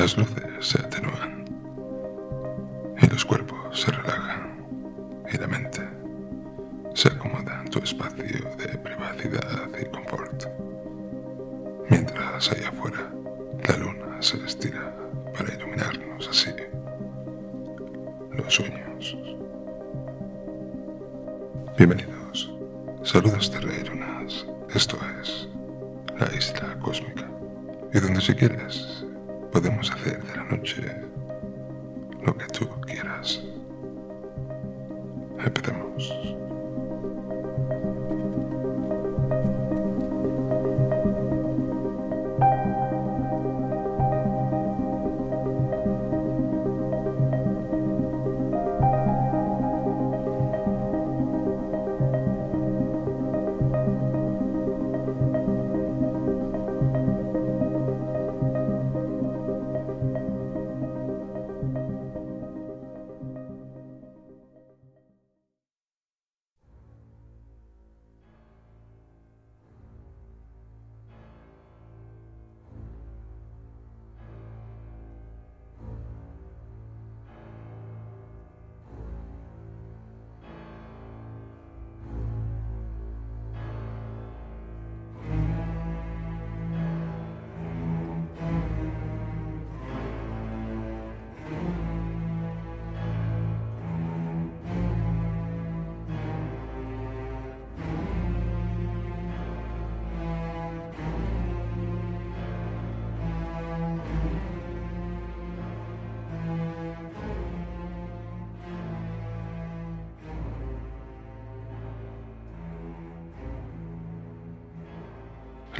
[0.00, 1.09] Las luces se atenúan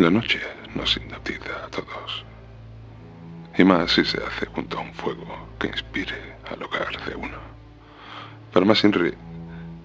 [0.01, 0.41] La noche
[0.75, 2.25] nos hipnotiza a todos.
[3.59, 7.37] Y más si se hace junto a un fuego que inspire al hogar de uno.
[8.51, 9.13] Para más Inri,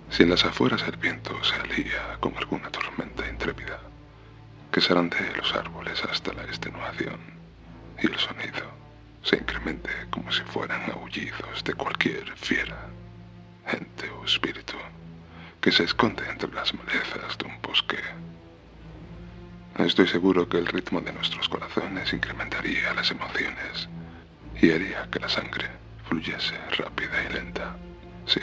[0.10, 3.78] si en las afueras el viento se alía con alguna tormenta intrépida,
[4.72, 7.20] que se arandee los árboles hasta la extenuación
[8.02, 8.72] y el sonido
[9.22, 12.88] se incremente como si fueran aullidos de cualquier fiera,
[13.68, 14.78] ente o espíritu
[15.60, 18.00] que se esconde entre las malezas de un bosque
[19.78, 23.90] Estoy seguro que el ritmo de nuestros corazones incrementaría las emociones
[24.62, 25.68] y haría que la sangre
[26.08, 27.76] fluyese rápida y lenta.
[28.26, 28.40] Sí,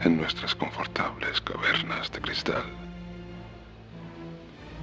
[0.00, 2.64] en nuestras confortables cavernas de cristal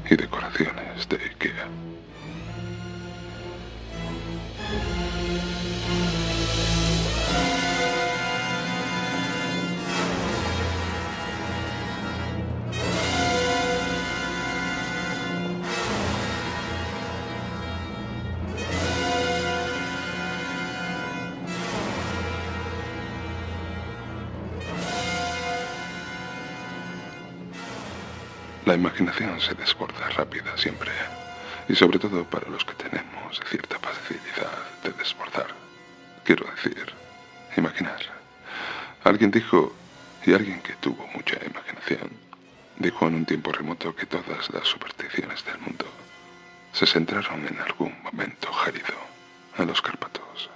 [0.09, 1.67] y decoraciones de Ikea.
[28.67, 30.91] La imaginación se desborda rápida siempre,
[31.69, 34.51] y sobre todo para los que tenemos cierta facilidad
[34.83, 35.47] de desbordar.
[36.25, 36.85] Quiero decir,
[37.55, 38.01] imaginar.
[39.05, 39.73] Alguien dijo,
[40.25, 42.11] y alguien que tuvo mucha imaginación,
[42.77, 45.85] dijo en un tiempo remoto que todas las supersticiones del mundo
[46.73, 48.99] se centraron en algún momento gélido
[49.57, 50.49] en los Cárpatos,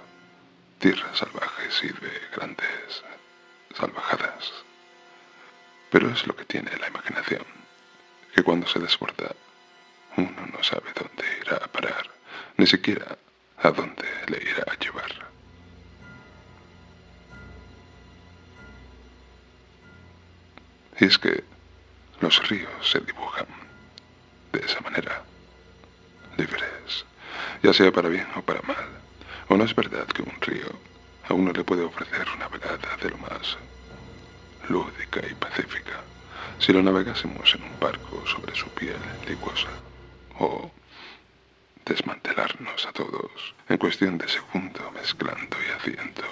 [0.78, 3.04] tierras salvajes y de grandes
[3.74, 4.52] salvajadas.
[5.90, 7.61] Pero es lo que tiene la imaginación
[8.34, 9.34] que cuando se desborda
[10.16, 12.10] uno no sabe dónde irá a parar,
[12.56, 13.16] ni siquiera
[13.58, 15.10] a dónde le irá a llevar.
[21.00, 21.42] Y es que
[22.20, 23.46] los ríos se dibujan
[24.52, 25.22] de esa manera,
[26.36, 27.06] libres,
[27.62, 28.86] ya sea para bien o para mal.
[29.48, 30.68] ¿O no es verdad que un río
[31.28, 33.56] a uno le puede ofrecer una velada de lo más
[34.68, 36.11] lúdica y pacífica?
[36.58, 38.96] Si lo navegásemos en un barco sobre su piel
[39.26, 39.70] licuosa,
[40.38, 40.70] o
[41.84, 46.22] desmantelarnos a todos en cuestión de segundo mezclando y haciendo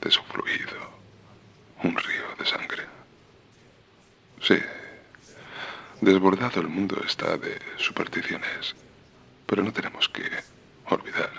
[0.00, 1.02] de su fluido
[1.82, 2.84] un río de sangre.
[4.40, 4.58] Sí,
[6.00, 8.74] desbordado el mundo está de supersticiones,
[9.46, 10.28] pero no tenemos que
[10.86, 11.30] olvidar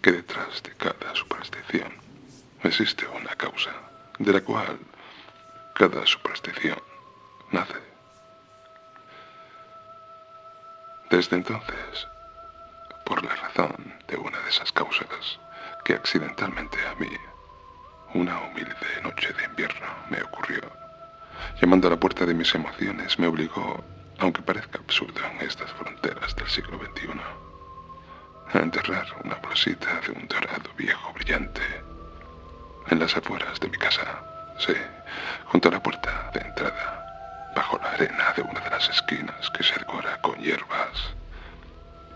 [0.00, 1.92] que detrás de cada superstición
[2.62, 3.72] existe una causa,
[4.18, 4.78] de la cual
[5.74, 6.78] cada superstición
[7.52, 7.78] nace.
[11.10, 12.08] Desde entonces,
[13.04, 15.38] por la razón de una de esas causas
[15.84, 17.10] que accidentalmente a mí,
[18.14, 20.60] una humilde noche de invierno, me ocurrió,
[21.60, 23.84] llamando a la puerta de mis emociones, me obligó,
[24.18, 27.08] aunque parezca absurdo en estas fronteras del siglo XXI,
[28.54, 31.62] a enterrar una bolsita de un dorado viejo brillante
[32.88, 34.22] en las afueras de mi casa,
[34.58, 34.74] sí,
[35.46, 37.01] junto a la puerta de entrada,
[37.54, 41.14] bajo la arena de una de las esquinas que se decora con hierbas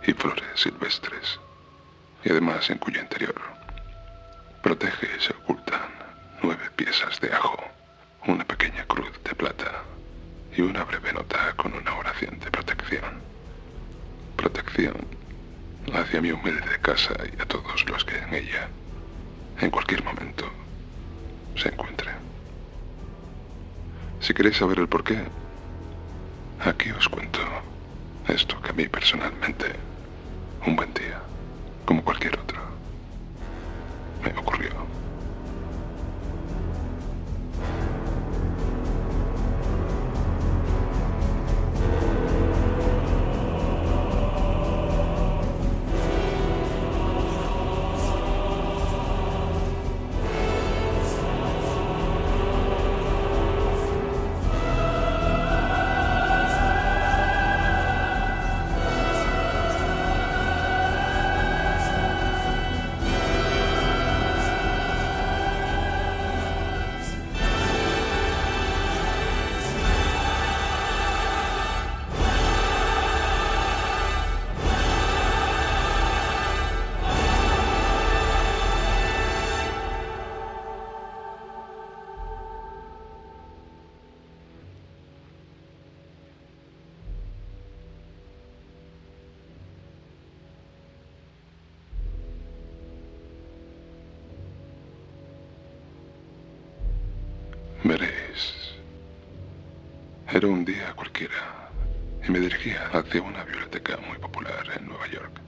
[0.07, 1.39] y flores silvestres,
[2.25, 3.57] y además en cuyo interior
[4.63, 5.89] protege y se ocultan
[6.43, 7.57] nueve piezas de ajo,
[8.27, 9.85] una pequeña cruz de plata
[10.57, 13.05] y una breve nota con una oración de protección.
[14.37, 14.97] Protección
[15.95, 18.69] hacia mi humilde casa y a todos los que en ella,
[19.61, 20.51] en cualquier momento,
[21.55, 22.26] se encuentren.
[24.21, 25.19] Si queréis saber el porqué,
[26.65, 27.41] aquí os cuento
[28.29, 29.67] esto que a mí personalmente,
[30.67, 31.21] un buen día,
[31.85, 32.59] como cualquier otro,
[34.25, 34.71] me ocurrió.
[100.37, 101.71] Era un día cualquiera
[102.23, 105.41] y me dirigía hacia una biblioteca muy popular en Nueva York.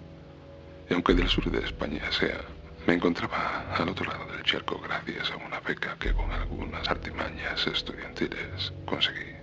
[0.88, 2.40] Y aunque del sur de España sea,
[2.86, 7.66] me encontraba al otro lado del charco gracias a una beca que con algunas artimañas
[7.66, 9.36] estudiantiles conseguí.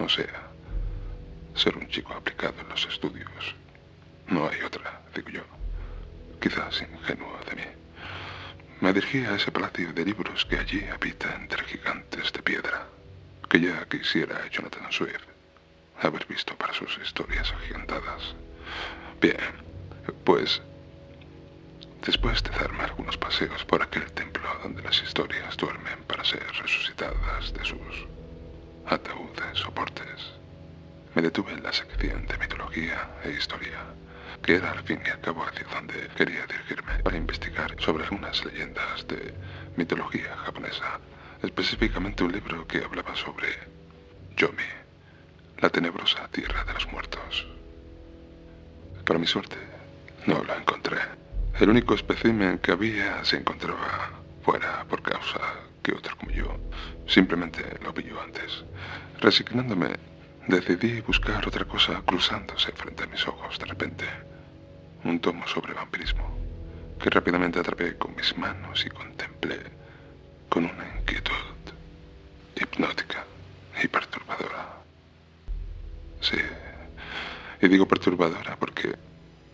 [0.00, 0.50] O sea,
[1.54, 3.54] ser un chico aplicado en los estudios.
[4.26, 5.44] No hay otra, digo yo.
[6.40, 7.68] Quizás ingenuo de mí.
[8.80, 12.88] Me dirigí a ese palacio de libros que allí habita entre gigantes de piedra,
[13.48, 15.26] que ya quisiera Jonathan Swift
[16.00, 18.34] haber visto para sus historias agigantadas.
[19.20, 19.36] Bien,
[20.24, 20.62] pues
[22.04, 27.52] después de darme algunos paseos por aquel templo donde las historias duermen para ser resucitadas
[27.52, 28.06] de sus
[28.86, 30.34] ataúdes o portes,
[31.14, 33.80] me detuve en la sección de mitología e historia
[34.42, 38.44] que era al fin y al cabo hacia donde quería dirigirme para investigar sobre algunas
[38.44, 39.34] leyendas de
[39.76, 41.00] mitología japonesa,
[41.42, 43.48] específicamente un libro que hablaba sobre
[44.36, 44.62] Yomi,
[45.58, 47.46] la tenebrosa tierra de los muertos.
[49.04, 49.56] Para mi suerte,
[50.26, 50.98] no lo encontré.
[51.58, 54.10] El único espécimen que había se encontraba
[54.42, 55.40] fuera por causa
[55.82, 56.56] que otro como yo
[57.06, 58.64] simplemente lo pilló antes.
[59.20, 59.96] Resignándome,
[60.48, 64.04] decidí buscar otra cosa cruzándose frente a mis ojos de repente
[65.04, 66.36] un tomo sobre vampirismo,
[67.00, 69.75] que rápidamente atrapé con mis manos y contemplé
[70.48, 71.32] con una inquietud
[72.54, 73.24] hipnótica
[73.82, 74.76] y perturbadora.
[76.20, 76.38] Sí,
[77.60, 78.94] y digo perturbadora porque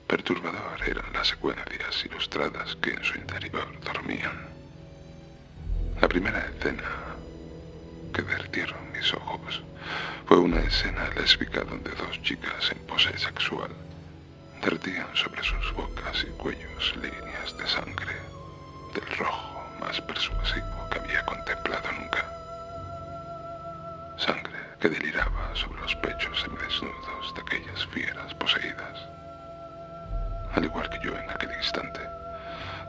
[0.07, 4.49] perturbador eran las secuencias ilustradas que en su interior dormían.
[6.01, 6.91] La primera escena
[8.13, 9.63] que derritieron mis ojos
[10.27, 13.71] fue una escena lésbica donde dos chicas en pose sexual
[14.63, 18.15] Vertían sobre sus bocas y cuellos líneas de sangre,
[18.95, 19.52] del rojo
[19.83, 22.25] más persuasivo que había contemplado nunca.
[24.17, 29.09] Sangre que deliraba sobre los pechos semidesnudos de aquellas fieras poseídas.
[30.55, 32.01] Al igual que yo en aquel instante,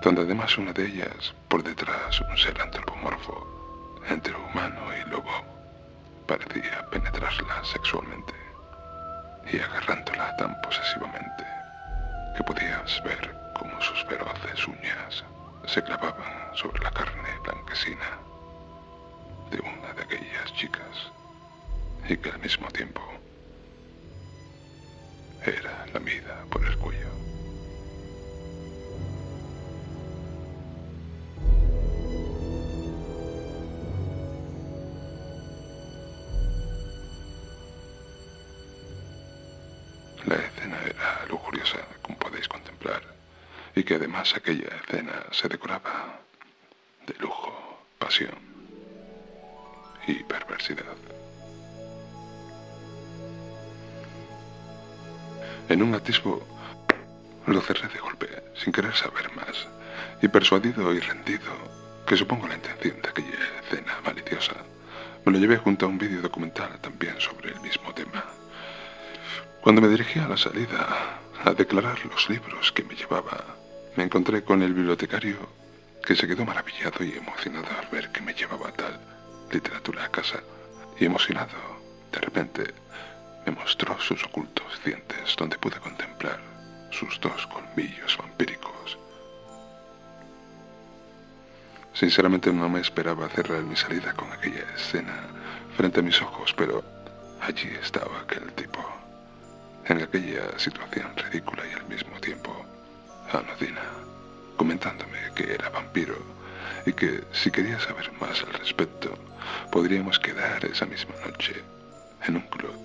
[0.01, 3.47] donde además una de ellas, por detrás un ser antropomorfo,
[4.09, 5.43] entre humano y lobo,
[6.27, 8.33] parecía penetrarla sexualmente
[9.51, 11.45] y agarrándola tan posesivamente
[12.37, 15.23] que podías ver cómo sus feroces uñas
[15.65, 18.19] se clavaban sobre la carne blanquecina
[19.49, 21.11] de una de aquellas chicas
[22.07, 23.01] y que al mismo tiempo
[25.45, 27.32] era la mida por el cuello.
[44.13, 46.19] Además aquella escena se decoraba
[47.07, 48.37] de lujo, pasión
[50.07, 50.95] y perversidad.
[55.67, 56.45] En un atisbo
[57.47, 59.67] Lo cerré de golpe, sin querer saber más,
[60.21, 61.51] y persuadido y rendido,
[62.07, 64.55] que supongo la intención de aquella escena maliciosa,
[65.25, 68.23] me lo llevé junto a un vídeo documental también sobre el mismo tema.
[69.61, 73.52] Cuando me dirigí a la salida a declarar los libros que me llevaba,
[73.95, 75.37] me encontré con el bibliotecario
[76.03, 78.99] que se quedó maravillado y emocionado al ver que me llevaba tal
[79.51, 80.41] literatura a casa
[80.99, 81.57] y emocionado,
[82.11, 82.73] de repente,
[83.45, 86.39] me mostró sus ocultos dientes donde pude contemplar
[86.91, 88.97] sus dos colmillos vampíricos.
[91.93, 95.27] Sinceramente no me esperaba cerrar mi salida con aquella escena
[95.77, 96.83] frente a mis ojos, pero
[97.41, 98.83] allí estaba aquel tipo,
[99.85, 102.72] en aquella situación ridícula y al mismo tiempo
[103.39, 103.81] anodina,
[104.57, 106.15] comentándome que era vampiro
[106.85, 109.17] y que si quería saber más al respecto,
[109.71, 111.61] podríamos quedar esa misma noche
[112.25, 112.75] en un club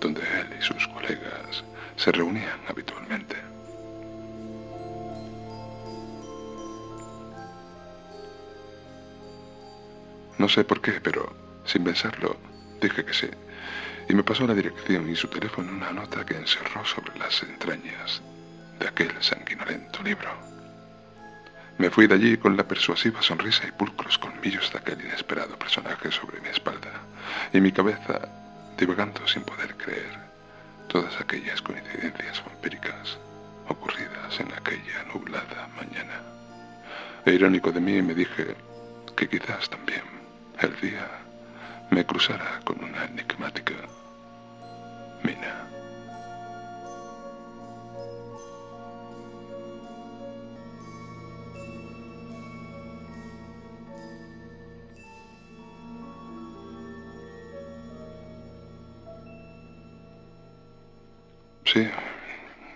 [0.00, 1.64] donde él y sus colegas
[1.96, 3.36] se reunían habitualmente.
[10.38, 11.32] No sé por qué, pero
[11.64, 12.36] sin pensarlo,
[12.80, 13.28] dije que sí,
[14.08, 18.22] y me pasó la dirección y su teléfono una nota que encerró sobre las entrañas
[18.82, 20.30] de aquel sanguinolento libro.
[21.78, 26.10] Me fui de allí con la persuasiva sonrisa y pulcros colmillos de aquel inesperado personaje
[26.10, 26.90] sobre mi espalda,
[27.52, 28.28] y mi cabeza
[28.76, 30.18] divagando sin poder creer
[30.88, 33.18] todas aquellas coincidencias vampíricas
[33.68, 36.20] ocurridas en aquella nublada mañana.
[37.24, 38.56] E irónico de mí me dije
[39.16, 40.02] que quizás también
[40.58, 41.06] el día
[41.90, 43.74] me cruzara con una enigmática
[45.22, 45.71] mina.
[61.72, 61.88] Sí,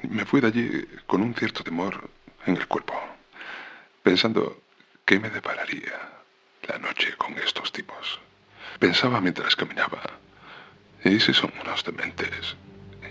[0.09, 0.71] me fui de allí
[1.07, 2.09] con un cierto temor
[2.47, 2.95] en el cuerpo,
[4.03, 4.63] pensando
[5.05, 5.93] qué me depararía
[6.67, 8.19] la noche con estos tipos.
[8.79, 10.01] Pensaba mientras caminaba,
[11.05, 12.57] ¿y si son unos dementes?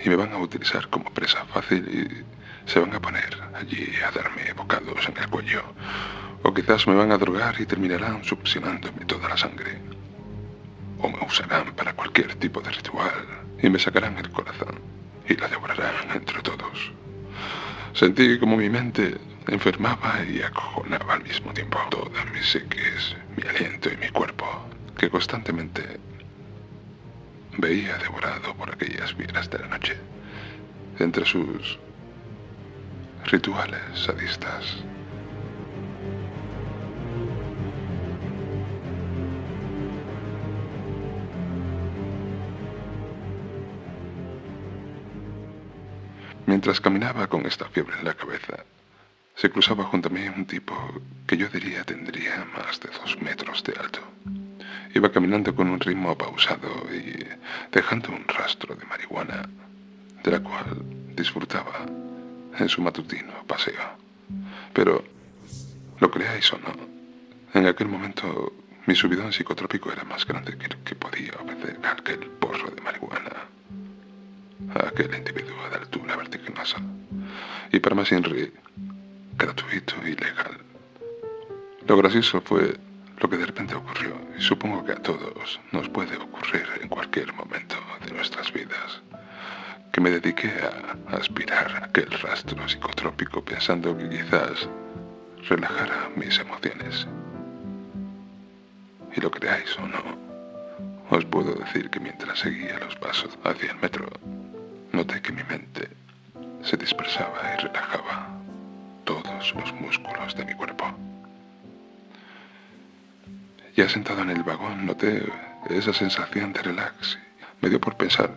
[0.03, 4.09] Y me van a utilizar como presa fácil y se van a poner allí a
[4.09, 5.61] darme bocados en el cuello.
[6.41, 9.77] O quizás me van a drogar y terminarán succionándome toda la sangre.
[10.99, 13.27] O me usarán para cualquier tipo de ritual
[13.61, 14.95] y me sacarán el corazón
[15.27, 16.91] y la devorarán entre todos.
[17.93, 19.17] Sentí como mi mente
[19.47, 24.45] enfermaba y acojonaba al mismo tiempo todas mis psiquis, mi aliento y mi cuerpo,
[24.97, 25.99] que constantemente
[27.57, 29.97] veía devorado por aquellas fieras de la noche,
[30.99, 31.79] entre sus
[33.25, 34.83] rituales sadistas.
[46.55, 48.63] Mientras caminaba con esta fiebre en la cabeza,
[49.35, 50.73] se cruzaba junto a mí un tipo
[51.27, 53.99] que yo diría tendría más de dos metros de alto.
[54.93, 57.27] Iba caminando con un ritmo pausado y
[57.73, 59.49] dejando un rastro de marihuana,
[60.23, 60.81] de la cual
[61.13, 61.85] disfrutaba
[62.57, 63.89] en su matutino paseo.
[64.71, 65.03] Pero,
[65.99, 66.73] lo creáis o no,
[67.53, 68.53] en aquel momento
[68.85, 73.45] mi subidón psicotrópico era más grande que el que podía ofrecer aquel porro de marihuana
[74.73, 76.77] a aquel individuo de altura vertiginosa.
[77.71, 78.53] Y para más Henry,
[79.37, 80.57] gratuito y legal.
[81.87, 82.77] Lo gracioso fue
[83.19, 87.33] lo que de repente ocurrió, y supongo que a todos nos puede ocurrir en cualquier
[87.33, 89.01] momento de nuestras vidas,
[89.91, 94.67] que me dediqué a aspirar aquel rastro psicotrópico pensando que quizás
[95.47, 97.07] relajara mis emociones.
[99.15, 100.34] Y lo creáis o no,
[101.09, 104.09] os puedo decir que mientras seguía los pasos hacia el metro,
[104.95, 105.89] Noté que mi mente
[106.63, 108.29] se dispersaba y relajaba
[109.03, 110.85] todos los músculos de mi cuerpo.
[113.75, 115.21] Ya sentado en el vagón noté
[115.69, 117.19] esa sensación de relax.
[117.59, 118.31] Me dio por pensar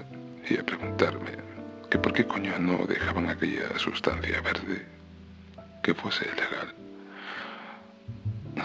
[0.51, 1.31] y a preguntarme
[1.89, 4.85] que por qué coño no dejaban aquella sustancia verde
[5.85, 6.75] que fuese legal.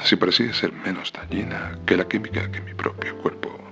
[0.03, 3.62] Si parecía ser menos dañina que la química que mi propio cuerpo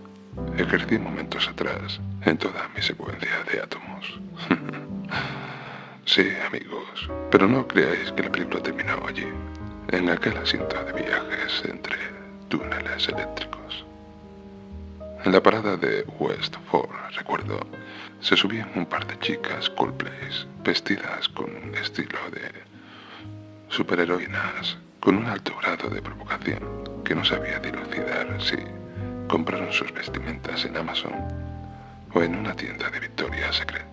[0.57, 4.19] ejercí momentos atrás en toda mi secuencia de átomos.
[6.05, 9.27] sí, amigos, pero no creáis que la película terminó allí,
[9.89, 11.98] en aquel asiento de viajes entre
[12.50, 13.86] túneles eléctricos.
[15.24, 17.60] En la parada de West Ford, recuerdo,
[18.21, 22.51] se subían un par de chicas Coldplays vestidas con un estilo de
[23.69, 26.60] superheroínas con un alto grado de provocación
[27.03, 28.57] que no sabía dilucidar si
[29.31, 31.13] compraron sus vestimentas en Amazon
[32.13, 33.88] o en una tienda de Victoria's Secret.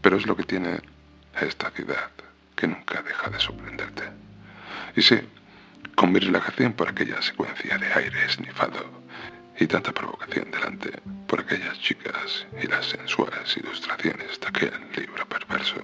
[0.00, 0.78] Pero es lo que tiene
[1.40, 2.08] esta ciudad
[2.54, 4.04] que nunca deja de sorprenderte.
[4.94, 5.18] Y sí,
[5.96, 9.02] con mi relajación por aquella secuencia de aire esnifado
[9.58, 10.92] y tanta provocación delante
[11.26, 15.82] por aquellas chicas y las sensuales ilustraciones de aquel libro perverso,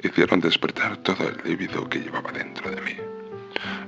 [0.00, 3.17] hicieron despertar todo el líbido que llevaba dentro de mí.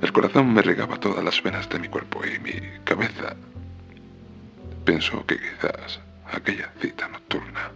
[0.01, 3.35] El corazón me regaba todas las venas de mi cuerpo y mi cabeza
[4.85, 5.99] pensó que quizás
[6.31, 7.71] aquella cita nocturna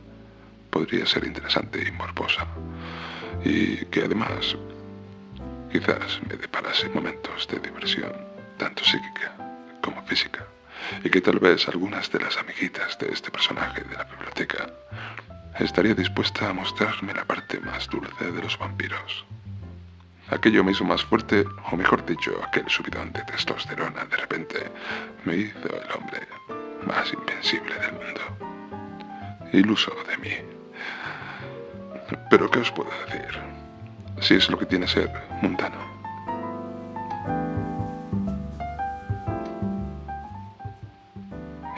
[0.69, 2.47] podría ser interesante y morbosa
[3.43, 4.57] y que además
[5.71, 8.13] quizás me deparase momentos de diversión,
[8.57, 9.33] tanto psíquica
[9.81, 10.45] como física,
[11.03, 14.69] y que tal vez algunas de las amiguitas de este personaje de la biblioteca
[15.59, 19.25] estaría dispuesta a mostrarme la parte más dulce de los vampiros.
[20.29, 24.71] Aquello me hizo más fuerte, o mejor dicho, aquel subidón de testosterona de repente
[25.23, 26.27] me hizo el hombre
[26.85, 28.21] más invencible del mundo.
[29.53, 30.35] Iluso de mí.
[32.29, 33.39] Pero ¿qué os puedo decir?
[34.19, 35.77] Si es lo que tiene ser mundano.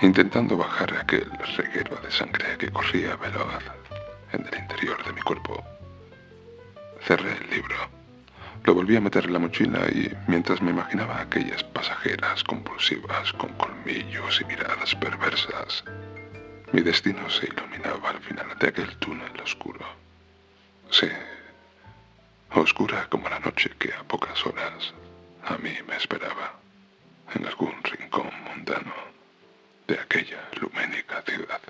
[0.02, 3.64] Intentando bajar aquel reguero de sangre que corría veloz
[4.32, 5.62] en el interior de mi cuerpo,
[7.02, 7.97] cerré el libro.
[8.68, 13.54] Lo volví a meter en la mochila y mientras me imaginaba aquellas pasajeras compulsivas con
[13.54, 15.86] colmillos y miradas perversas,
[16.74, 19.86] mi destino se iluminaba al final de aquel túnel oscuro.
[20.92, 21.08] Sí,
[22.56, 24.94] oscura como la noche que a pocas horas
[25.46, 26.60] a mí me esperaba
[27.36, 28.96] en algún rincón mundano
[29.88, 31.62] de aquella luménica ciudad.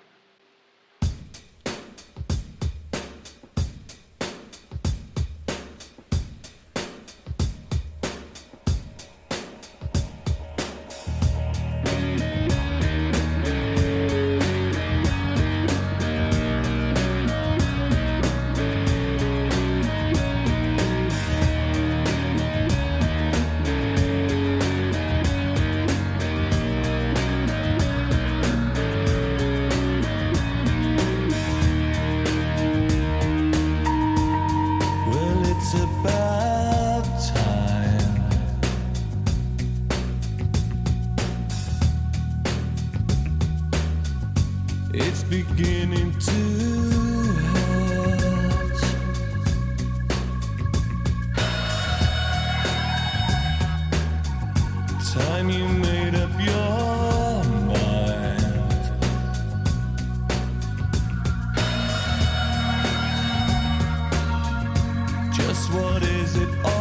[65.66, 66.77] what is it all?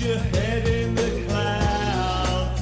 [0.00, 2.60] your head in the clouds.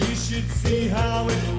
[0.00, 1.57] You should see how it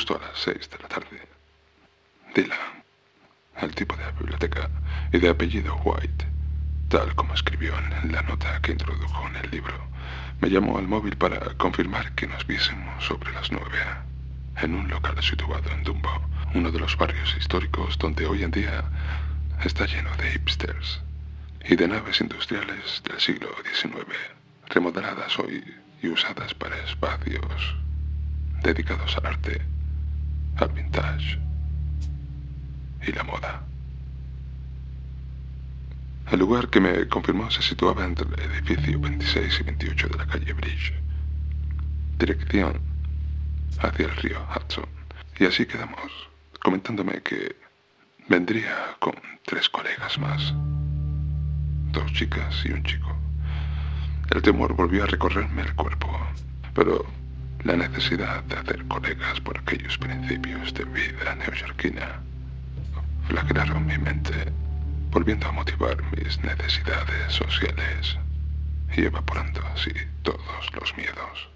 [0.00, 1.20] justo a las seis de la tarde.
[2.34, 2.58] Dylan,
[3.60, 4.70] el tipo de la biblioteca
[5.12, 6.24] y de apellido White,
[6.88, 9.74] tal como escribió en la nota que introdujo en el libro,
[10.40, 13.76] me llamó al móvil para confirmar que nos viésemos sobre las nueve,
[14.62, 16.22] en un local situado en Dumbo,
[16.54, 18.82] uno de los barrios históricos donde hoy en día
[19.62, 21.02] está lleno de hipsters
[21.68, 24.16] y de naves industriales del siglo XIX,
[24.70, 25.62] remodeladas hoy
[26.02, 27.76] y usadas para espacios
[28.62, 29.60] dedicados al arte,
[30.60, 31.38] al vintage
[33.06, 33.62] y la moda.
[36.30, 40.26] El lugar que me confirmó se situaba entre el edificio 26 y 28 de la
[40.26, 40.92] calle Bridge,
[42.18, 42.80] dirección
[43.80, 44.86] hacia el río Hudson.
[45.38, 46.12] Y así quedamos,
[46.62, 47.56] comentándome que
[48.28, 50.54] vendría con tres colegas más,
[51.92, 53.16] dos chicas y un chico.
[54.30, 56.08] El temor volvió a recorrerme el cuerpo,
[56.74, 57.04] pero
[57.64, 62.20] la necesidad de hacer colegas por aquellos principios de vida neoyorquina
[63.28, 64.34] flagelaron mi mente,
[65.10, 68.18] volviendo a motivar mis necesidades sociales
[68.96, 69.92] y evaporando así
[70.22, 71.48] todos los miedos.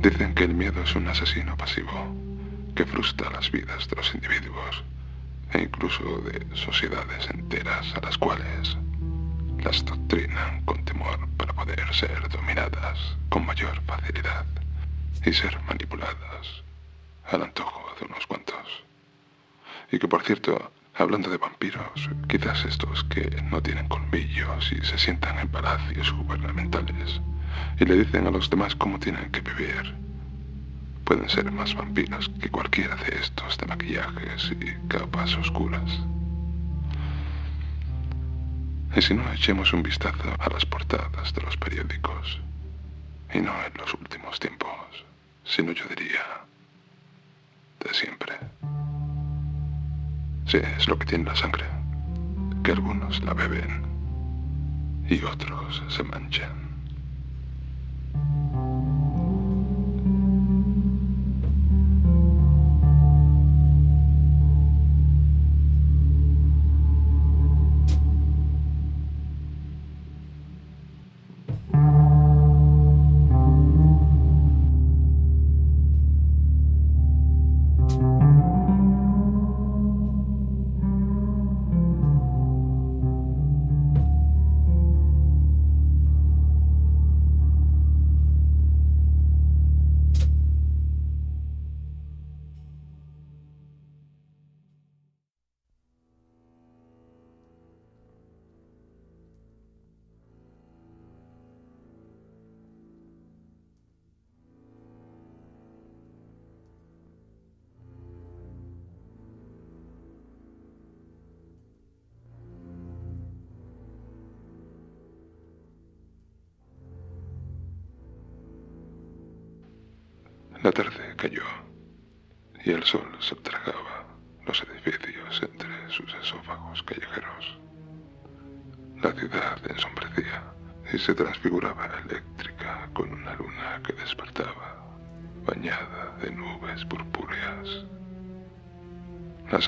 [0.00, 2.14] Dicen que el miedo es un asesino pasivo
[2.76, 4.84] que frustra las vidas de los individuos
[5.52, 8.76] e incluso de sociedades enteras a las cuales
[9.62, 14.46] las doctrinan con temor para poder ser dominadas con mayor facilidad
[15.24, 16.62] y ser manipuladas
[17.30, 18.84] al antojo de unos cuantos.
[19.90, 24.98] Y que por cierto, hablando de vampiros, quizás estos que no tienen colmillos y se
[24.98, 27.20] sientan en palacios gubernamentales
[27.80, 29.94] y le dicen a los demás cómo tienen que vivir,
[31.04, 36.00] pueden ser más vampiros que cualquiera de estos de maquillajes y capas oscuras.
[38.96, 42.40] Y si no, echemos un vistazo a las portadas de los periódicos,
[43.32, 45.04] y no en los últimos tiempos,
[45.44, 46.24] sino yo diría,
[47.80, 48.34] de siempre.
[50.46, 51.66] Sí, es lo que tiene la sangre,
[52.64, 53.82] que algunos la beben
[55.08, 56.67] y otros se manchan.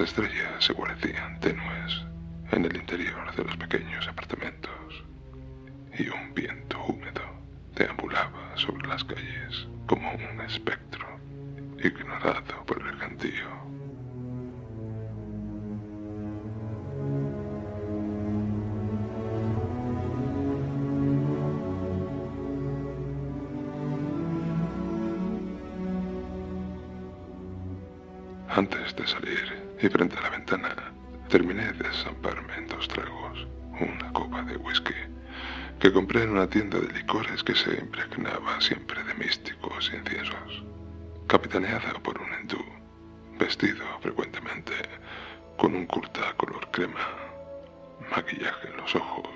[0.01, 2.07] Las estrellas se guarecían tenues
[2.53, 5.05] en el interior de los pequeños apartamentos
[5.93, 7.21] y un viento húmedo
[7.75, 9.39] deambulaba sobre las calles
[28.53, 30.75] Antes de salir y frente a la ventana,
[31.29, 33.47] terminé de zamparme en dos tragos
[33.79, 34.93] una copa de whisky
[35.79, 40.65] que compré en una tienda de licores que se impregnaba siempre de místicos inciensos,
[41.29, 42.59] capitaneada por un hindú,
[43.39, 44.73] vestido frecuentemente
[45.57, 47.07] con un kurta color crema,
[48.11, 49.31] maquillaje en los ojos,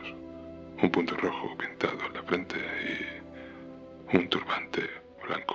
[0.82, 2.56] un punto rojo pintado en la frente
[4.10, 4.90] y un turbante
[5.24, 5.54] blanco.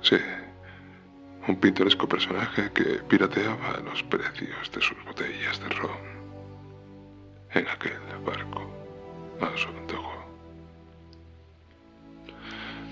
[0.00, 0.16] Sí,
[1.48, 6.12] un pintoresco personaje que pirateaba los precios de sus botellas de ron
[7.52, 8.70] en aquel barco
[9.40, 10.24] a su antojo.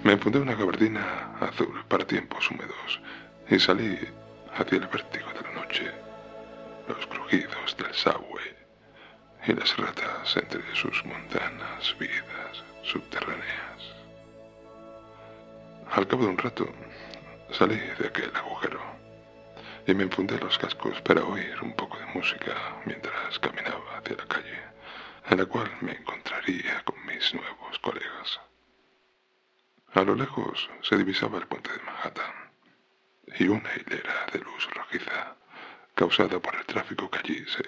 [0.03, 3.01] Me enfundé una gabardina azul para tiempos húmedos
[3.49, 3.99] y salí
[4.57, 5.91] hacia el vértigo de la noche,
[6.89, 8.57] los crujidos del subway
[9.47, 13.95] y las ratas entre sus montanas vidas subterráneas.
[15.93, 16.69] Al cabo de un rato
[17.53, 18.81] salí de aquel agujero
[19.87, 24.27] y me enfundé los cascos para oír un poco de música mientras caminaba hacia la
[24.27, 24.63] calle,
[25.29, 28.41] en la cual me encontraría con mis nuevos colegas.
[29.95, 32.53] A lo lejos se divisaba el puente de Manhattan
[33.39, 35.37] y una hilera de luz rojiza
[35.95, 37.65] causada por el tráfico que allí se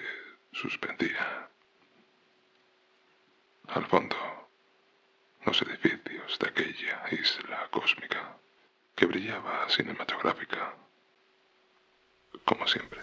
[0.53, 1.49] suspendía.
[3.67, 4.15] Al fondo,
[5.45, 7.67] los edificios de aquella isla
[9.03, 10.73] que brillaba cinematográfica,
[12.45, 13.02] como siempre.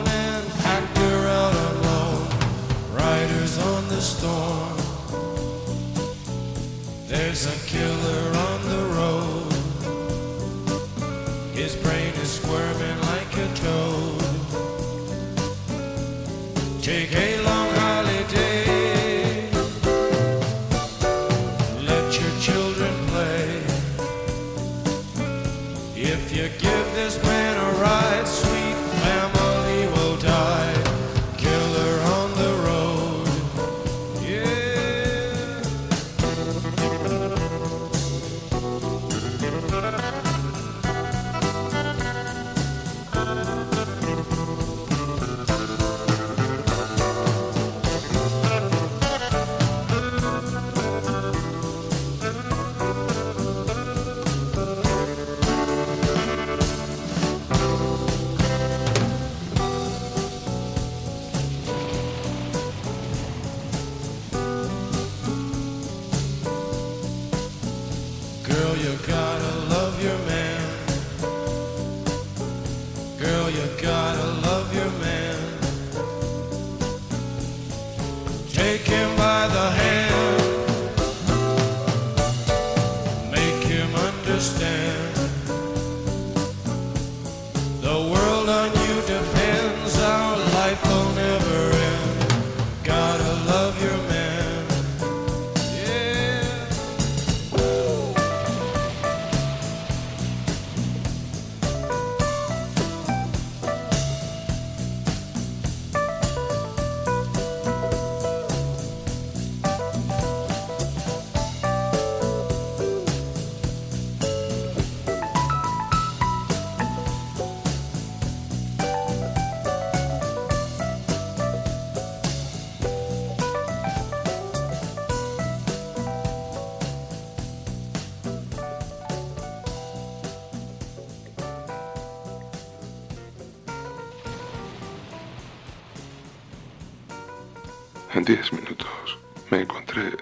[138.13, 139.17] En diez minutos
[139.49, 140.17] me encontré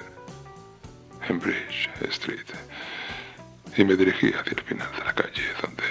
[1.28, 2.46] en Bridge Street
[3.76, 5.84] y me dirigí hacia el final de la calle donde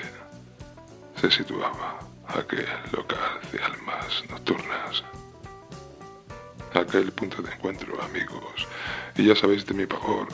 [1.21, 5.03] se situaba aquel local de almas nocturnas.
[6.75, 8.69] Aquel punto de encuentro, amigos,
[9.17, 10.29] y ya sabéis de mi pavor,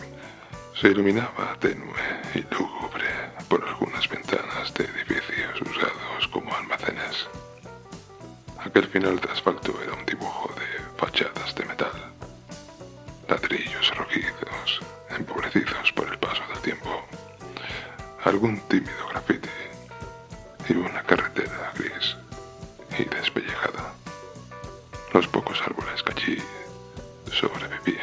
[0.79, 3.09] se iluminaba tenue y lúgubre
[3.49, 7.27] por algunas ventanas de edificios usados como almacenes.
[8.59, 10.54] Aquel final de asfalto era un dibujo
[10.97, 11.93] fachadas de metal,
[13.29, 14.81] ladrillos rojizos,
[15.11, 17.05] empobrecidos por el paso del tiempo,
[18.25, 19.49] algún tímido grafiti
[20.69, 22.17] y una carretera gris
[22.99, 23.95] y despellejada.
[25.13, 26.39] Los pocos árboles que allí
[27.33, 27.94] sobrevivían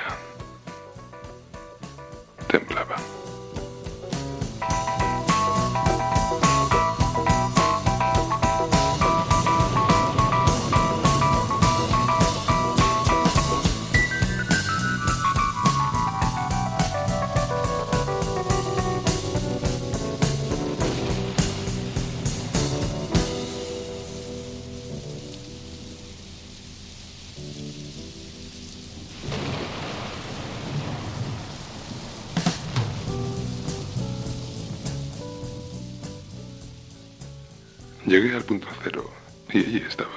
[39.53, 40.09] y allí estaba,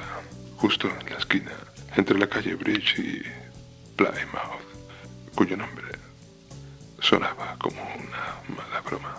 [0.57, 1.53] justo en la esquina,
[1.97, 3.23] entre la calle Bridge y
[3.94, 4.64] Plymouth,
[5.37, 5.87] cuyo nombre
[7.01, 9.14] sonaba como una mala broma.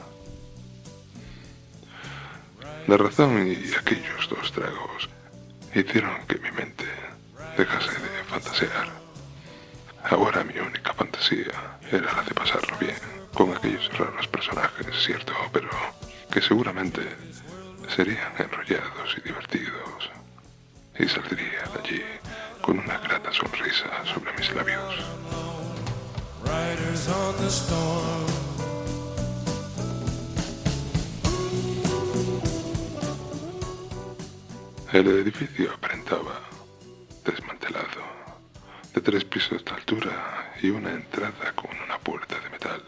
[2.88, 5.10] La razón y aquellos dos tragos
[5.74, 6.86] hicieron que mi mente
[7.58, 8.90] dejase de fantasear.
[10.10, 12.98] Ahora mi única fantasía era la de pasarlo bien
[13.34, 15.70] con aquellos raros personajes, cierto, pero
[16.30, 17.02] que seguramente
[17.90, 20.10] serían enrollados y divertidos.
[20.98, 22.04] Y saldría de allí
[22.62, 24.96] con una grata sonrisa sobre mis labios.
[34.94, 36.40] El edificio aparentaba
[37.26, 38.02] desmantelado,
[38.94, 42.82] de tres pisos de altura y una entrada con una puerta de metal,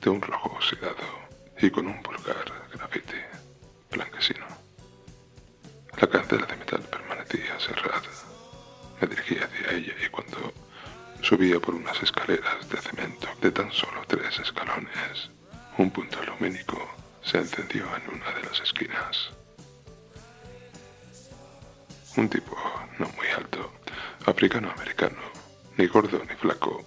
[0.00, 1.06] de un rojo oxidado
[1.60, 3.35] y con un vulgar grafiti
[3.96, 4.46] blanquecino.
[6.00, 8.02] La cancela de metal permanecía cerrada.
[9.00, 10.52] Me dirigí hacia ella y cuando
[11.22, 15.30] subía por unas escaleras de cemento de tan solo tres escalones,
[15.78, 16.78] un punto lumínico
[17.22, 19.30] se encendió en una de las esquinas.
[22.16, 22.56] Un tipo
[22.98, 23.72] no muy alto,
[24.26, 25.20] africano-americano,
[25.76, 26.84] ni gordo ni flaco,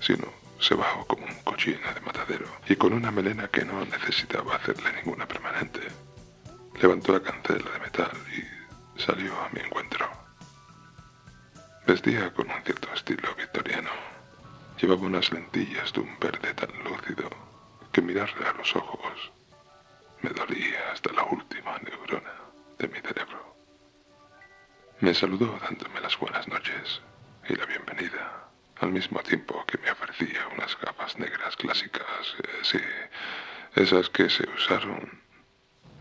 [0.00, 0.26] sino
[0.58, 4.92] se bajó como un cochino de matadero y con una melena que no necesitaba hacerle
[4.92, 5.80] ninguna permanente.
[6.80, 10.08] Levantó la cancela de metal y salió a mi encuentro.
[11.86, 13.90] Vestía con un cierto estilo victoriano.
[14.80, 17.30] Llevaba unas lentillas de un verde tan lúcido
[17.92, 19.32] que mirarle a los ojos
[20.24, 22.32] me dolía hasta la última neurona
[22.78, 23.56] de mi cerebro.
[25.00, 27.02] Me saludó dándome las buenas noches
[27.46, 28.48] y la bienvenida,
[28.80, 32.80] al mismo tiempo que me ofrecía unas gafas negras clásicas, eh, sí,
[33.74, 35.20] esas que se usaron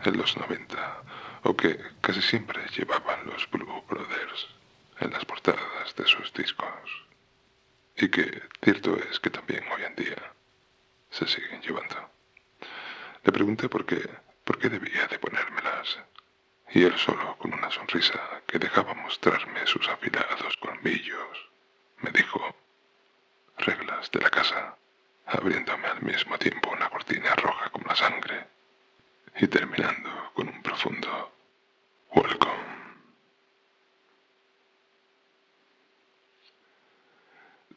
[0.06, 1.04] en los 90
[1.44, 4.48] o que casi siempre llevaban los Blue Brothers
[5.00, 7.06] en las portadas de sus discos
[7.96, 10.34] y que cierto es que también hoy en día
[11.10, 12.10] se siguen llevando.
[13.24, 14.02] Le pregunté por qué,
[14.44, 16.00] por qué debía de ponérmelas
[16.72, 21.50] y él solo, con una sonrisa que dejaba mostrarme sus afilados colmillos,
[22.00, 22.56] me dijo,
[23.58, 24.76] reglas de la casa,
[25.28, 28.48] abriéndome al mismo tiempo una cortina roja como la sangre
[29.40, 31.32] y terminando con un profundo
[32.16, 32.54] welcome.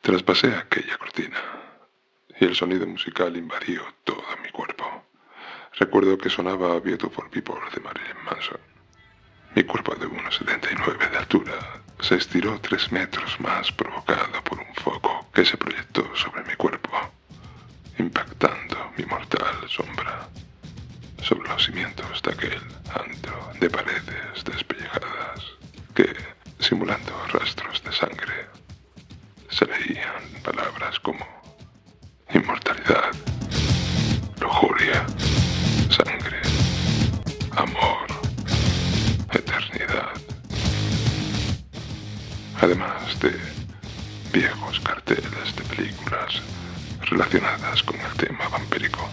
[0.01, 1.40] Traspasé aquella cortina
[2.38, 4.85] y el sonido musical invadió todo mi cuerpo.
[5.79, 8.61] Recuerdo que sonaba Beautiful People de Marilyn Manson.
[9.54, 15.27] Mi cuerpo de 1,79 de altura se estiró tres metros más provocado por un foco
[15.33, 16.90] que se proyectó sobre mi cuerpo,
[17.98, 20.29] impactando mi mortal sombra
[21.27, 22.60] sobre los cimientos de aquel
[22.94, 25.40] antro de paredes despellejadas
[25.92, 26.14] que,
[26.60, 28.46] simulando rastros de sangre,
[29.50, 31.27] se leían palabras como
[32.33, 33.10] inmortalidad,
[34.40, 35.04] lujuria,
[35.90, 36.40] sangre,
[37.56, 38.06] amor,
[39.33, 40.12] eternidad.
[42.60, 43.33] Además de
[44.33, 46.40] viejos carteles de películas
[47.00, 49.10] relacionadas con el tema vampírico.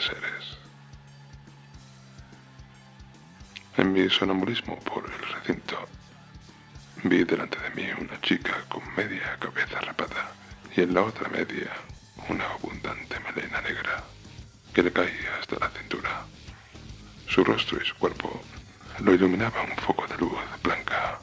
[0.00, 0.58] Seres.
[3.76, 5.76] En mi sonambulismo por el recinto,
[7.04, 10.32] vi delante de mí una chica con media cabeza rapada
[10.76, 11.70] y en la otra media
[12.28, 14.04] una abundante melena negra
[14.74, 16.24] que le caía hasta la cintura.
[17.26, 18.42] Su rostro y su cuerpo
[19.00, 21.18] lo iluminaba un foco de luz blanca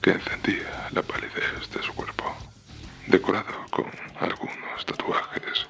[0.00, 2.36] que encendía la palidez de su cuerpo,
[3.06, 3.90] decorado con
[4.20, 5.66] algunos tatuajes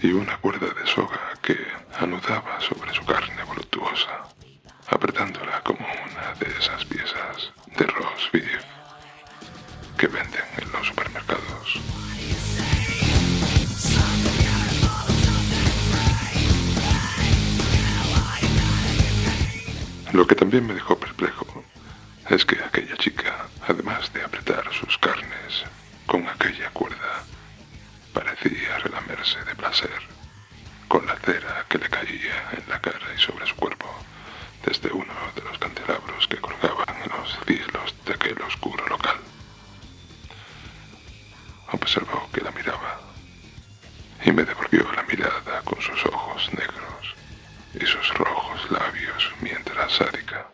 [0.00, 1.56] y una cuerda de soga que
[1.98, 4.28] anudaba sobre su carne voluptuosa,
[4.86, 8.32] apretándola como una de esas piezas de roast
[9.96, 11.80] que venden en los supermercados.
[20.12, 21.64] Lo que también me dejó perplejo
[22.30, 25.64] es que aquella chica, además de apretar sus carnes
[26.06, 27.24] con aquella cuerda,
[28.18, 30.00] parecía relamerse de placer
[30.88, 33.88] con la cera que le caía en la cara y sobre su cuerpo
[34.64, 39.18] desde uno de los candelabros que colgaban en los cielos de aquel oscuro local.
[41.70, 42.98] Observó que la miraba
[44.24, 47.14] y me devolvió la mirada con sus ojos negros
[47.80, 50.48] y sus rojos labios mientras sádica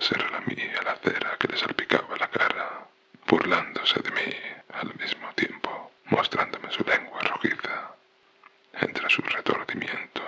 [0.00, 2.86] se relamía la cera que le salpicaba la cara,
[3.28, 4.34] burlándose de mí
[4.72, 7.92] al mismo tiempo, mostrándome su lengua rojiza
[8.74, 10.22] entre su retordimiento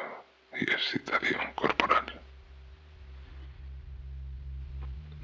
[0.60, 2.20] y excitación corporal.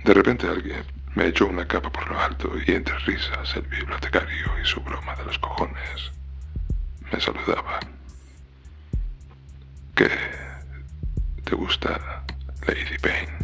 [0.04, 0.84] De repente alguien
[1.14, 5.16] me echó una capa por lo alto y entre risas el bibliotecario y su broma
[5.16, 6.12] de los cojones
[7.12, 7.80] me saludaba.
[9.96, 10.10] ¿Qué
[11.44, 12.24] te gusta
[12.66, 13.38] Lady Payne?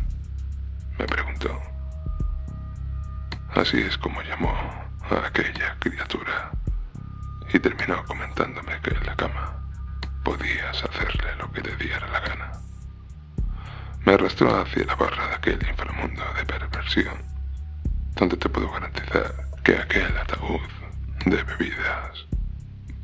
[0.98, 1.60] Me preguntó.
[3.54, 4.52] Así es como llamó
[5.10, 6.52] a aquella criatura
[7.52, 9.56] y terminó comentándome que en la cama
[10.22, 12.52] podías hacerle lo que te diera la gana.
[14.04, 17.22] Me arrastró hacia la barra de aquel inframundo de perversión,
[18.14, 19.34] donde te puedo garantizar
[19.64, 20.60] que aquel ataúd
[21.26, 22.26] de bebidas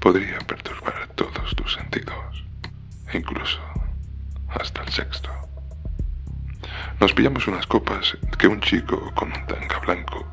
[0.01, 2.45] podría perturbar todos tus sentidos,
[3.13, 3.61] incluso
[4.49, 5.31] hasta el sexto.
[7.01, 10.27] Nos pillamos unas copas que un chico con un tanga blanco,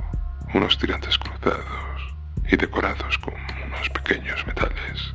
[0.53, 2.15] unos tirantes cruzados
[2.49, 3.33] y decorados con
[3.71, 5.13] unos pequeños metales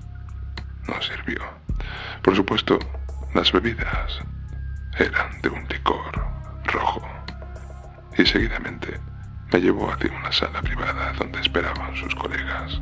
[0.89, 1.41] nos sirvió.
[2.23, 2.79] Por supuesto,
[3.35, 4.21] las bebidas
[4.99, 6.27] eran de un licor
[6.65, 7.07] rojo
[8.17, 8.99] y seguidamente
[9.53, 12.81] me llevó hacia una sala privada donde esperaban sus colegas.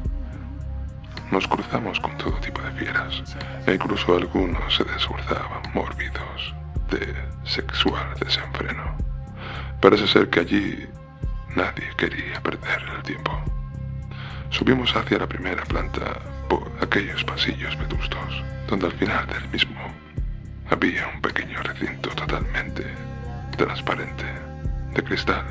[1.31, 3.23] Nos cruzamos con todo tipo de fieras
[3.67, 6.55] e incluso algunos se desbordaban mórbidos
[6.91, 7.15] de
[7.45, 8.97] sexual desenfreno.
[9.81, 10.89] Parece ser que allí
[11.57, 13.43] nadie quería perder el tiempo.
[14.55, 19.81] Subimos hacia la primera planta por aquellos pasillos vetustos, donde al final del mismo
[20.71, 22.85] había un pequeño recinto totalmente
[23.57, 24.25] transparente,
[24.95, 25.45] de cristal,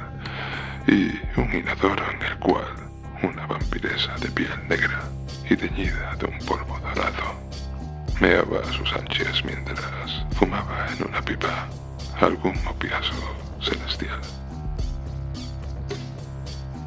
[0.88, 2.74] y un inodoro en el cual
[3.24, 5.02] una vampiresa de piel negra
[5.50, 7.36] y teñida de un polvo dorado
[8.22, 11.68] meaba a sus anchas mientras fumaba en una pipa
[12.22, 14.22] algún opiazo celestial.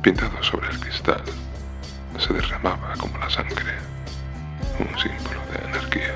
[0.02, 1.22] Pintado sobre el cristal,
[2.18, 3.74] se derramaba como la sangre,
[4.78, 6.14] un símbolo de anarquía.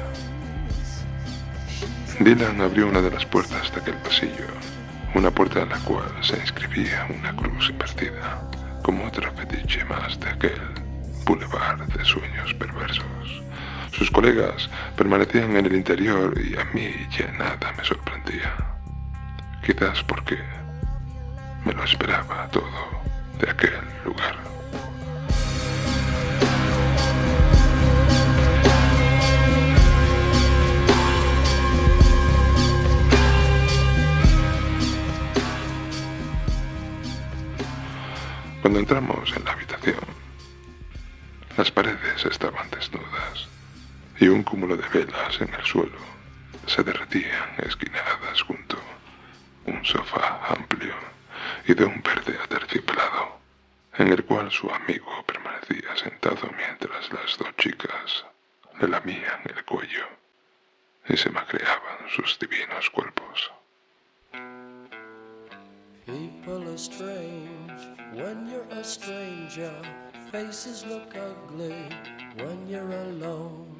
[2.21, 4.47] Dylan abrió una de las puertas de aquel pasillo,
[5.15, 8.43] una puerta en la cual se inscribía una cruz invertida,
[8.83, 10.61] como otra fetiche más de aquel
[11.25, 13.43] boulevard de sueños perversos.
[13.93, 18.55] Sus colegas permanecían en el interior y a mí ya nada me sorprendía.
[19.65, 20.39] Quizás porque
[21.65, 23.03] me lo esperaba todo
[23.39, 24.60] de aquel lugar.
[38.71, 39.99] Cuando entramos en la habitación,
[41.57, 43.49] las paredes estaban desnudas
[44.21, 45.99] y un cúmulo de velas en el suelo
[46.67, 48.79] se derretían esquinadas junto
[49.65, 50.95] un sofá amplio
[51.67, 53.41] y de un verde aterciopelado,
[53.99, 58.25] en el cual su amigo permanecía sentado mientras las dos chicas
[58.81, 60.07] le lamían el cuello
[61.09, 63.51] y se macreaban sus divinos cuerpos.
[66.11, 67.83] People are strange
[68.15, 69.73] when you're a stranger.
[70.33, 71.87] Faces look ugly
[72.37, 73.77] when you're alone.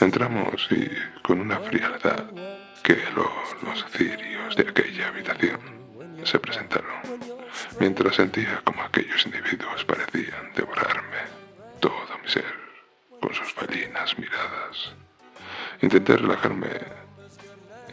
[0.00, 0.88] Entramos y
[1.22, 2.30] con una frialdad
[2.84, 3.28] que los,
[3.64, 5.58] los cirios de aquella habitación
[6.22, 7.00] se presentaron,
[7.80, 11.22] mientras sentía como aquellos individuos parecían devorarme
[11.80, 12.54] todo mi ser
[13.20, 14.92] con sus felinas miradas.
[15.82, 16.70] Intenté relajarme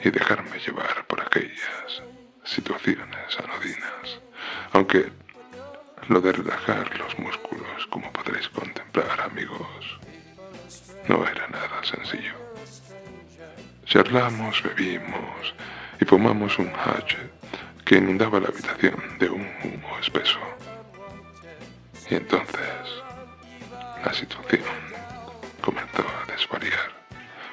[0.03, 2.03] y dejarme llevar por aquellas
[2.47, 4.19] situaciones anodinas,
[4.73, 5.11] aunque
[6.07, 9.99] lo de relajar los músculos, como podréis contemplar, amigos,
[11.07, 12.35] no era nada sencillo.
[13.85, 15.53] Charlamos, bebimos
[15.99, 17.15] y fumamos un hatch
[17.85, 20.39] que inundaba la habitación de un humo espeso.
[22.09, 23.03] Y entonces
[24.03, 24.63] la situación
[25.61, 26.91] comenzó a desvariar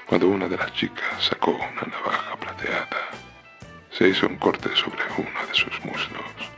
[0.06, 3.10] cuando una de las chicas sacó una navaja plateada,
[3.96, 6.50] se hizo un corte sobre uno de sus muslos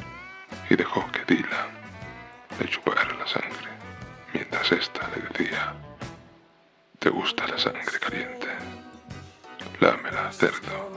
[0.70, 1.68] y dejó que Dylan
[2.58, 3.68] le chupara la sangre,
[4.32, 5.74] mientras ésta le decía,
[6.98, 8.46] ¿te gusta la sangre caliente?
[9.80, 10.90] Lámela, cerdo,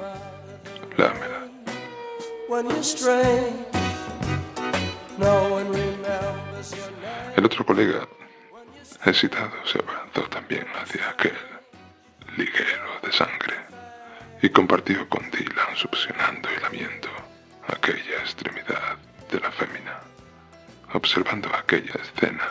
[0.97, 1.45] lámela.
[7.35, 8.07] El otro colega,
[9.05, 11.37] excitado, se avanzó también hacia aquel
[12.37, 13.68] liguero de sangre
[14.41, 17.09] y compartió con Dylan succionando y lamiendo
[17.67, 18.97] aquella extremidad
[19.31, 19.99] de la fémina.
[20.93, 22.47] Observando aquella escena,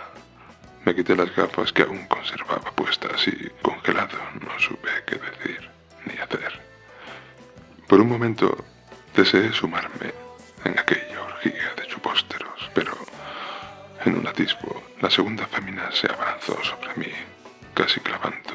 [0.84, 5.68] me quité las gafas que aún conservaba puestas y, congelado, no supe qué decir
[6.04, 6.60] ni hacer.
[7.86, 8.64] Por un momento
[9.16, 10.12] deseé sumarme
[10.64, 12.92] en aquella orgía de chupósteros, pero
[14.04, 17.12] en un atisbo la segunda fémina se avanzó sobre mí,
[17.74, 18.54] casi clavando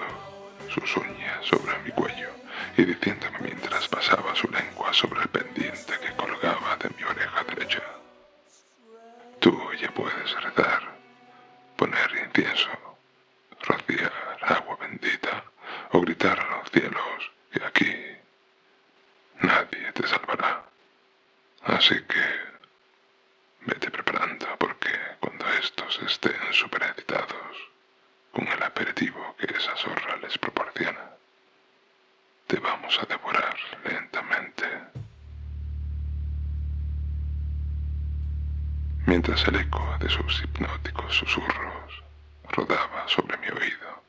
[0.69, 2.32] sus uñas sobre mi cuello
[2.77, 7.81] y diciéndome mientras pasaba su lengua sobre el pendiente que colgaba de mi oreja derecha.
[9.39, 10.81] Tú ya puedes rezar,
[11.75, 12.69] poner incienso,
[40.41, 42.03] hipnóticos susurros
[42.51, 44.03] rodaba sobre mi oído,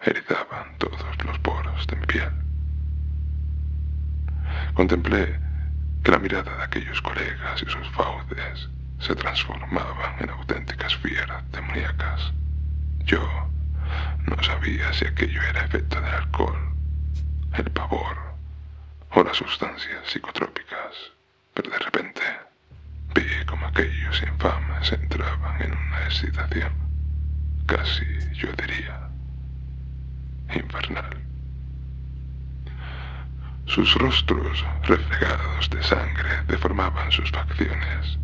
[0.00, 2.32] erizaban todos los poros de mi piel.
[4.74, 5.38] Contemplé
[6.02, 8.68] que la mirada de aquellos colegas y sus fauces
[8.98, 12.32] se transformaban en auténticas fieras demoníacas.
[13.04, 13.22] Yo
[14.26, 16.58] no sabía si aquello era efecto del alcohol,
[17.54, 18.16] el pavor
[19.10, 20.51] o las sustancias psicotrópicas,
[24.90, 26.72] entraban en una excitación,
[27.66, 28.04] casi
[28.34, 29.08] yo diría,
[30.54, 31.16] infernal.
[33.66, 38.18] Sus rostros reflejados de sangre deformaban sus facciones.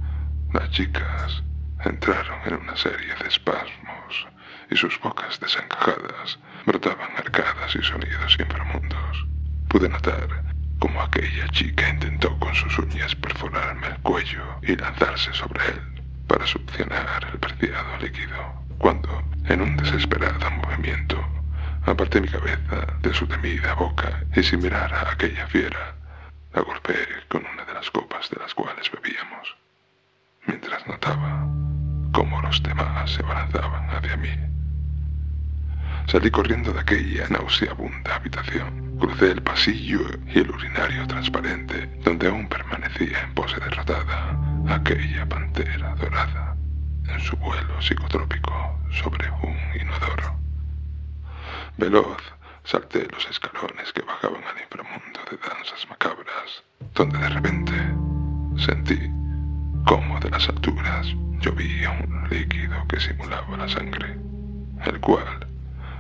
[0.53, 1.43] Las chicas
[1.85, 4.27] entraron en una serie de espasmos
[4.71, 9.27] y sus bocas desencajadas brotaban arcadas y sonidos inframundos.
[9.69, 10.43] Pude notar
[10.81, 15.98] cómo aquella chica intentó con sus uñas perforarme el cuello y lanzarse sobre él
[16.29, 21.19] para succionar el preciado líquido, cuando, en un desesperado movimiento,
[21.89, 25.95] Aparté mi cabeza de su temida boca y sin mirar a aquella fiera,
[26.53, 29.57] la golpeé con una de las copas de las cuales bebíamos,
[30.47, 31.47] mientras notaba
[32.13, 34.29] cómo los demás se abalanzaban hacia mí.
[36.09, 42.47] Salí corriendo de aquella nauseabunda habitación, crucé el pasillo y el urinario transparente, donde aún
[42.49, 46.55] permanecía en pose derrotada aquella pantera dorada
[47.09, 50.37] en su vuelo psicotrópico sobre un inodoro.
[51.79, 52.23] Veloz,
[52.65, 56.63] salté los escalones que bajaban al inframundo de danzas macabras,
[56.95, 57.73] donde de repente
[58.59, 58.99] sentí
[59.87, 61.07] cómo de las alturas
[61.41, 64.19] llovía un líquido que simulaba la sangre,
[64.85, 65.47] el cual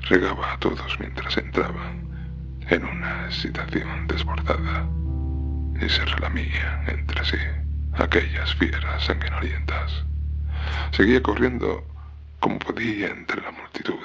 [0.02, 2.06] regaba a todos mientras entraban
[2.68, 4.86] en una excitación desbordada
[5.80, 7.38] y se relamían entre sí
[8.00, 10.04] aquellas fieras sanguinolientas.
[10.92, 11.84] Seguía corriendo
[12.40, 13.98] como podía entre la multitud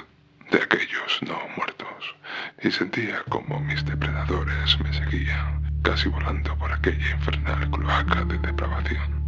[0.52, 2.16] de aquellos no muertos
[2.62, 9.24] y sentía como mis depredadores me seguían, casi volando por aquella infernal cloaca de depravación.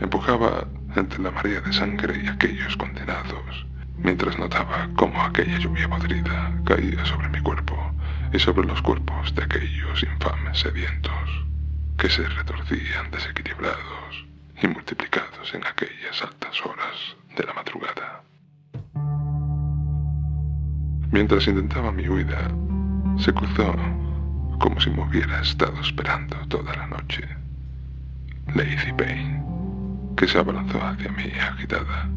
[0.00, 0.66] Empujaba
[0.96, 3.66] entre la marea de sangre y aquellos condenados,
[3.98, 7.76] mientras notaba cómo aquella lluvia podrida caía sobre mi cuerpo
[8.32, 11.44] y sobre los cuerpos de aquellos infames sedientos,
[11.98, 14.26] que se retorcían desequilibrados
[14.62, 18.22] y multiplicados en aquellas altas horas de la madrugada.
[21.10, 22.50] Mientras intentaba mi huida,
[23.18, 23.74] se cruzó
[24.58, 27.28] como si me hubiera estado esperando toda la noche.
[28.54, 29.42] Lazy Payne,
[30.16, 32.08] que se abalanzó hacia mí agitada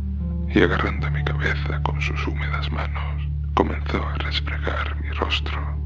[0.53, 3.23] y agarrando mi cabeza con sus húmedas manos,
[3.53, 5.78] comenzó a resfregar mi rostro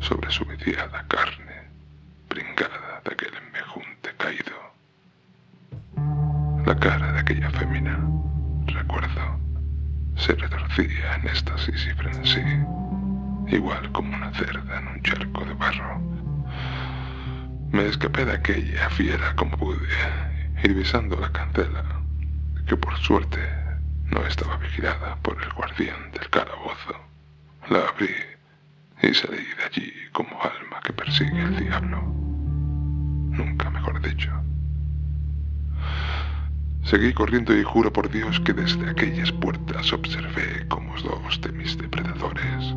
[0.00, 1.70] sobre su viciada carne,
[2.28, 4.56] pringada de aquel enmejunte caído.
[6.66, 7.98] La cara de aquella fémina,
[8.66, 9.38] recuerdo,
[10.16, 12.42] se retorcía en éxtasis y frenesí,
[13.46, 16.00] igual como una cerda en un charco de barro.
[17.70, 19.86] Me escapé de aquella fiera como pude
[20.64, 21.84] y divisando la cancela,
[22.66, 23.38] que por suerte
[24.06, 26.96] no estaba vigilada por el guardián del calabozo,
[27.70, 28.10] la abrí
[29.02, 32.35] y salí de allí como alma que persigue al diablo.
[33.36, 34.30] Nunca mejor dicho.
[36.82, 41.76] Seguí corriendo y juro por Dios que desde aquellas puertas observé como dos de mis
[41.76, 42.74] depredadores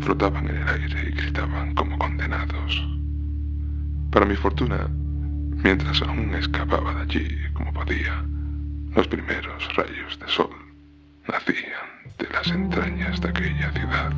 [0.00, 2.86] flotaban en el aire y gritaban como condenados.
[4.10, 4.88] Para mi fortuna,
[5.62, 8.24] mientras aún escapaba de allí como podía,
[8.94, 10.50] los primeros rayos de sol
[11.28, 14.12] nacían de las entrañas de aquella ciudad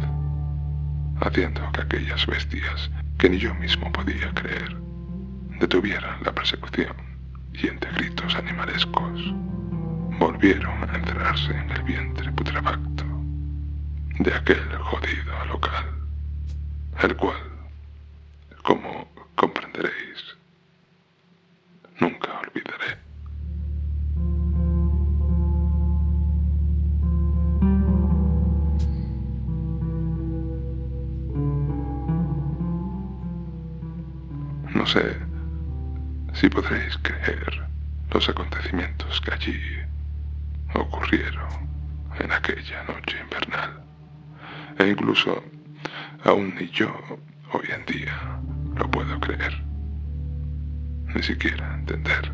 [1.21, 4.77] haciendo que aquellas bestias, que ni yo mismo podía creer,
[5.61, 6.97] detuvieran la persecución
[7.53, 9.21] y entre gritos animalescos
[10.19, 13.05] volvieron a encerrarse en el vientre putrefacto
[14.19, 15.85] de aquel jodido local,
[17.03, 17.37] el cual,
[18.63, 19.07] como
[19.37, 20.37] comprenderéis,
[22.01, 22.99] nunca olvidaré.
[34.75, 35.30] No sé
[36.35, 37.67] si podréis creer
[38.13, 39.61] los acontecimientos que allí
[40.75, 41.49] ocurrieron
[42.19, 43.83] en aquella noche invernal.
[44.79, 45.43] E incluso
[46.25, 46.93] aún ni yo
[47.53, 48.41] hoy en día
[48.77, 49.63] lo puedo creer.
[51.15, 52.33] Ni siquiera entender.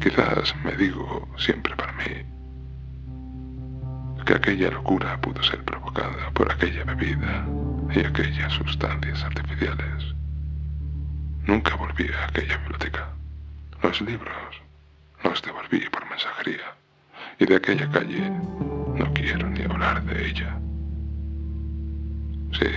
[0.00, 2.24] Quizás me digo siempre para mí
[4.24, 7.46] que aquella locura pudo ser provocada por aquella bebida
[7.94, 10.11] y aquellas sustancias artificiales
[11.46, 13.08] Nunca volví a aquella biblioteca.
[13.82, 14.62] Los libros
[15.24, 16.74] los devolví por mensajería
[17.38, 20.56] y de aquella calle no quiero ni hablar de ella.
[22.52, 22.70] Sí,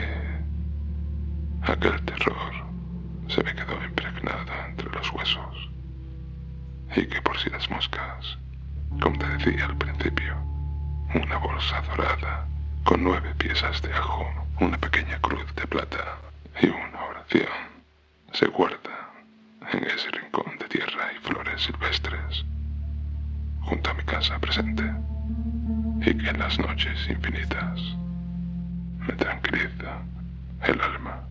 [1.61, 2.53] aquel terror
[3.28, 5.70] se me quedó impregnado entre los huesos
[6.95, 8.38] y que por si las moscas,
[8.99, 10.36] como te decía al principio,
[11.13, 12.47] una bolsa dorada
[12.84, 14.28] con nueve piezas de ajo,
[14.59, 16.18] una pequeña cruz de plata
[16.61, 17.74] y una oración
[18.36, 19.14] se guarda
[19.72, 22.44] en ese rincón de tierra y flores silvestres,
[23.62, 24.84] junto a mi casa presente,
[26.02, 27.80] y que en las noches infinitas
[29.08, 30.02] me tranquiliza
[30.64, 31.22] el alma.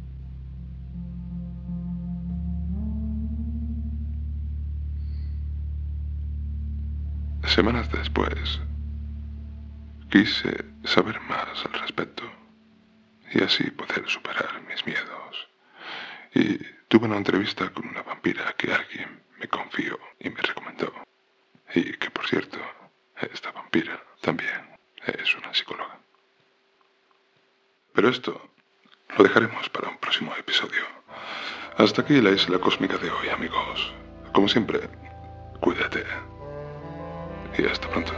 [7.45, 8.61] Semanas después,
[10.09, 12.23] quise saber más al respecto
[13.35, 15.49] y así poder superar mis miedos
[16.35, 16.59] y
[16.95, 20.93] Tuve una entrevista con una vampira que alguien me confió y me recomendó.
[21.75, 22.57] Y que por cierto,
[23.33, 25.99] esta vampira también es una psicóloga.
[27.95, 28.41] Pero esto
[29.19, 30.85] lo dejaremos para un próximo episodio.
[31.79, 33.93] Hasta aquí la isla cósmica de hoy, amigos.
[34.33, 34.89] Como siempre,
[35.61, 36.05] cuídate.
[37.59, 38.13] Y hasta pronto.